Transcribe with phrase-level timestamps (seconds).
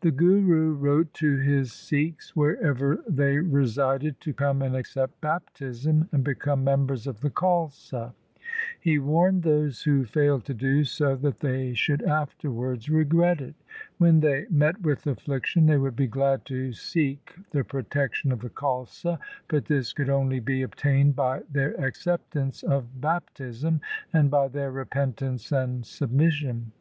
[0.00, 6.24] The Guru wrote to his Sikhs wherever they resided to come and accept baptism, and
[6.24, 8.14] become members of the Khalsa.
[8.80, 13.54] He warned those who failed to do so that they should afterwards regret it.
[13.98, 18.48] When they met with affliction, they would be glad to seek the protection of the
[18.48, 19.18] Khalsa,
[19.48, 23.82] but this could only be obtained by their acceptance of baptism
[24.14, 26.72] and by their repentance and submission.